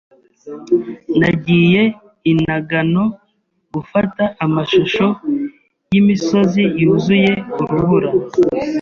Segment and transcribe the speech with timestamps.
[1.19, 1.81] Nagiye
[2.31, 3.03] i Nagano
[3.73, 5.05] gufata amashusho
[5.91, 7.31] y'imisozi yuzuye
[7.61, 8.09] urubura.